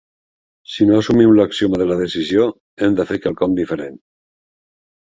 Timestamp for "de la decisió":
1.83-2.49